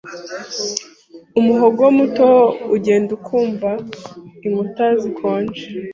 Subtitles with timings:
[1.39, 2.29] umuhogo muto
[2.75, 3.71] ugenda ukumva
[4.45, 5.63] inkuta zikonje